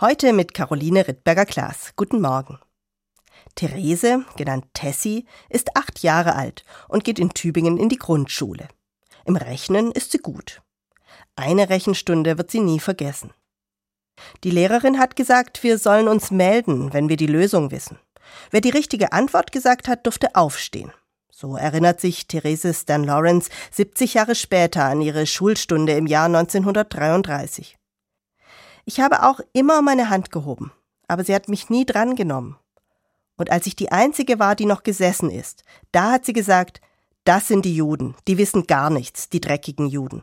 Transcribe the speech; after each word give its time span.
Heute 0.00 0.32
mit 0.32 0.54
Caroline 0.54 1.08
Rittberger-Klaas. 1.08 1.94
Guten 1.96 2.20
Morgen. 2.20 2.60
Therese, 3.56 4.24
genannt 4.36 4.66
Tessie, 4.72 5.26
ist 5.50 5.76
acht 5.76 6.04
Jahre 6.04 6.36
alt 6.36 6.64
und 6.86 7.02
geht 7.02 7.18
in 7.18 7.30
Tübingen 7.30 7.76
in 7.78 7.88
die 7.88 7.98
Grundschule. 7.98 8.68
Im 9.24 9.34
Rechnen 9.34 9.90
ist 9.90 10.12
sie 10.12 10.18
gut. 10.18 10.62
Eine 11.34 11.68
Rechenstunde 11.68 12.38
wird 12.38 12.52
sie 12.52 12.60
nie 12.60 12.78
vergessen. 12.78 13.32
Die 14.44 14.52
Lehrerin 14.52 15.00
hat 15.00 15.16
gesagt, 15.16 15.64
wir 15.64 15.78
sollen 15.78 16.06
uns 16.06 16.30
melden, 16.30 16.92
wenn 16.92 17.08
wir 17.08 17.16
die 17.16 17.26
Lösung 17.26 17.72
wissen. 17.72 17.98
Wer 18.52 18.60
die 18.60 18.70
richtige 18.70 19.12
Antwort 19.12 19.50
gesagt 19.50 19.88
hat, 19.88 20.06
durfte 20.06 20.36
aufstehen. 20.36 20.92
So 21.28 21.56
erinnert 21.56 22.00
sich 22.00 22.28
Therese 22.28 22.72
Stan 22.72 23.02
Lawrence 23.02 23.50
70 23.72 24.14
Jahre 24.14 24.36
später 24.36 24.84
an 24.84 25.00
ihre 25.00 25.26
Schulstunde 25.26 25.94
im 25.94 26.06
Jahr 26.06 26.26
1933. 26.26 27.77
Ich 28.88 29.00
habe 29.00 29.22
auch 29.22 29.40
immer 29.52 29.82
meine 29.82 30.08
Hand 30.08 30.32
gehoben, 30.32 30.72
aber 31.08 31.22
sie 31.22 31.34
hat 31.34 31.50
mich 31.50 31.68
nie 31.68 31.84
drangenommen. 31.84 32.56
Und 33.36 33.50
als 33.50 33.66
ich 33.66 33.76
die 33.76 33.92
Einzige 33.92 34.38
war, 34.38 34.56
die 34.56 34.64
noch 34.64 34.82
gesessen 34.82 35.28
ist, 35.28 35.62
da 35.92 36.12
hat 36.12 36.24
sie 36.24 36.32
gesagt, 36.32 36.80
das 37.24 37.48
sind 37.48 37.66
die 37.66 37.76
Juden, 37.76 38.14
die 38.26 38.38
wissen 38.38 38.66
gar 38.66 38.88
nichts, 38.88 39.28
die 39.28 39.42
dreckigen 39.42 39.88
Juden. 39.88 40.22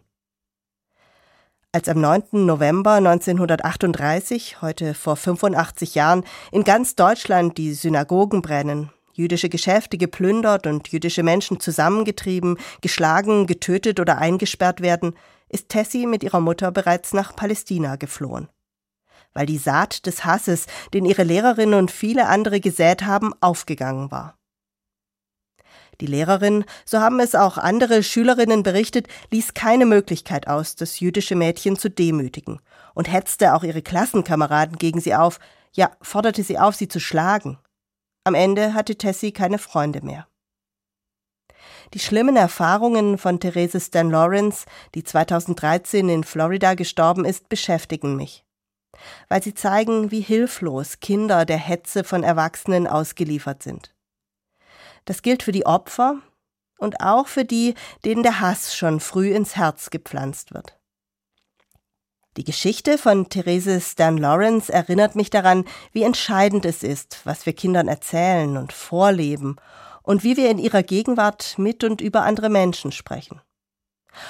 Als 1.74 1.88
am 1.90 2.02
9. 2.02 2.44
November 2.44 2.94
1938, 2.94 4.64
heute 4.64 4.96
vor 4.96 5.16
85 5.16 5.94
Jahren, 5.94 6.24
in 6.52 6.63
ganz 6.63 6.96
Deutschland 6.96 7.60
die 7.60 7.72
Synagogen 7.72 8.41
brennen, 8.41 8.90
jüdische 9.13 9.50
Geschäfte 9.50 10.00
geplündert 10.00 10.66
und 10.66 10.88
jüdische 10.88 11.22
Menschen 11.22 11.60
zusammengetrieben, 11.60 12.58
geschlagen, 12.82 13.46
getötet 13.46 14.00
oder 14.00 14.18
eingesperrt 14.18 14.82
werden, 14.82 15.16
ist 15.50 15.70
Tessie 15.70 16.08
mit 16.08 16.24
ihrer 16.24 16.40
Mutter 16.40 16.72
bereits 16.72 17.13
nach 17.13 17.36
Palästina 17.36 17.96
geflohen 17.98 18.50
weil 19.36 19.46
die 19.46 19.60
Saat 19.60 20.08
des 20.08 20.26
Hasses, 20.26 20.66
den 20.94 21.06
ihre 21.06 21.24
Lehrerin 21.24 21.76
und 21.76 21.92
viele 21.92 22.28
andere 22.28 22.60
gesät 22.60 23.04
haben, 23.04 23.34
aufgegangen 23.42 24.10
war. 24.10 24.40
Die 26.02 26.08
Lehrerin, 26.08 26.66
so 26.86 27.00
haben 27.00 27.20
es 27.20 27.36
auch 27.36 27.58
andere 27.58 28.04
Schülerinnen 28.04 28.64
berichtet, 28.64 29.08
ließ 29.32 29.54
keine 29.54 29.86
Möglichkeit 29.86 30.48
aus, 30.48 30.76
das 30.76 31.00
jüdische 31.00 31.36
Mädchen 31.36 31.77
zu 31.77 31.90
demütigen 31.90 32.60
und 32.94 33.12
hetzte 33.12 33.54
auch 33.54 33.64
ihre 33.64 33.82
Klassenkameraden 33.82 34.77
gegen 34.77 35.00
sie 35.00 35.16
auf, 35.16 35.40
ja, 35.74 35.92
forderte 36.02 36.44
sie 36.44 36.58
auf, 36.58 36.76
sie 36.76 36.88
zu 36.88 36.99
schlagen. 36.99 37.60
Am 38.24 38.34
Ende 38.34 38.74
hatte 38.74 38.98
Tessie 38.98 39.32
keine 39.32 39.58
Freunde 39.58 40.02
mehr. 40.04 40.27
Die 41.94 41.99
schlimmen 41.99 42.36
Erfahrungen 42.36 43.18
von 43.18 43.40
Therese 43.40 43.80
Stan 43.80 44.10
Lawrence, 44.10 44.66
die 44.96 45.04
2013 45.04 46.10
in 46.10 46.24
Florida 46.24 46.74
gestorben 46.74 47.24
ist, 47.24 47.48
beschäftigen 47.48 48.16
mich 48.16 48.45
weil 49.29 49.43
sie 49.43 49.54
zeigen, 49.54 50.12
wie 50.12 50.21
hilflos 50.21 50.99
Kinder 50.99 51.46
der 51.46 51.57
Hetze 51.57 52.04
von 52.04 52.24
Erwachsenen 52.24 52.88
ausgeliefert 52.88 53.63
sind. 53.63 53.93
Das 55.05 55.21
gilt 55.21 55.43
für 55.43 55.52
die 55.52 55.65
Opfer 55.65 56.21
und 56.77 57.02
auch 57.02 57.27
für 57.27 57.46
die, 57.46 57.76
denen 58.04 58.24
der 58.24 58.40
Hass 58.40 58.76
schon 58.76 58.99
früh 58.99 59.34
ins 59.34 59.55
Herz 59.55 59.90
gepflanzt 59.90 60.54
wird. 60.54 60.77
Die 62.37 62.43
Geschichte 62.43 62.98
von 62.98 63.29
Therese 63.29 63.79
Stan 63.79 64.18
Lawrence 64.18 64.72
erinnert 64.72 65.16
mich 65.16 65.30
daran, 65.30 65.63
wie 65.94 66.03
entscheidend 66.03 66.66
es 66.66 66.84
ist, 66.84 67.22
was 67.24 67.46
wir 67.46 67.53
Kindern 67.53 67.88
erzählen 67.88 68.57
und 68.57 68.74
vorleben 68.74 69.56
und 70.03 70.24
wie 70.24 70.35
wir 70.35 70.50
in 70.50 70.57
ihrer 70.57 70.84
Gegenwart 70.84 71.56
mit 71.57 71.85
und 71.85 72.02
über 72.02 72.24
andere 72.24 72.50
Menschen 72.50 72.91
sprechen. 72.91 73.40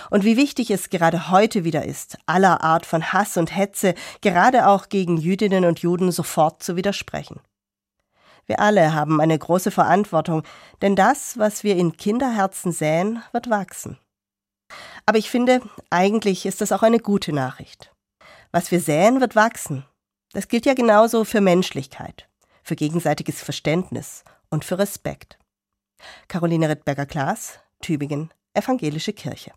Und 0.09 0.23
wie 0.23 0.37
wichtig 0.37 0.71
es 0.71 0.89
gerade 0.89 1.29
heute 1.29 1.63
wieder 1.63 1.85
ist, 1.85 2.17
aller 2.25 2.63
Art 2.63 2.85
von 2.85 3.13
Hass 3.13 3.37
und 3.37 3.55
Hetze, 3.55 3.93
gerade 4.21 4.67
auch 4.67 4.89
gegen 4.89 5.17
Jüdinnen 5.17 5.65
und 5.65 5.79
Juden, 5.79 6.11
sofort 6.11 6.63
zu 6.63 6.75
widersprechen. 6.75 7.39
Wir 8.45 8.59
alle 8.59 8.93
haben 8.93 9.21
eine 9.21 9.37
große 9.37 9.71
Verantwortung, 9.71 10.43
denn 10.81 10.95
das, 10.95 11.37
was 11.37 11.63
wir 11.63 11.75
in 11.75 11.97
Kinderherzen 11.97 12.71
säen, 12.71 13.23
wird 13.31 13.49
wachsen. 13.49 13.97
Aber 15.05 15.17
ich 15.17 15.29
finde, 15.29 15.61
eigentlich 15.89 16.45
ist 16.45 16.61
das 16.61 16.71
auch 16.71 16.83
eine 16.83 16.99
gute 16.99 17.33
Nachricht. 17.33 17.91
Was 18.51 18.71
wir 18.71 18.79
säen, 18.79 19.19
wird 19.19 19.35
wachsen. 19.35 19.85
Das 20.33 20.47
gilt 20.47 20.65
ja 20.65 20.73
genauso 20.73 21.23
für 21.23 21.41
Menschlichkeit, 21.41 22.27
für 22.63 22.75
gegenseitiges 22.75 23.41
Verständnis 23.41 24.23
und 24.49 24.65
für 24.65 24.77
Respekt. 24.77 25.39
Caroline 26.27 26.69
Rittberger-Klaas, 26.69 27.59
Tübingen, 27.81 28.31
Evangelische 28.53 29.13
Kirche. 29.13 29.51